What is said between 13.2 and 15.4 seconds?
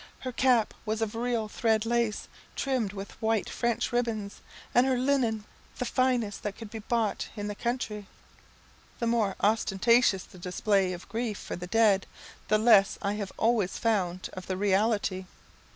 always found of the reality.